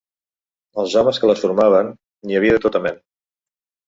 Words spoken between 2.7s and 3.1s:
mena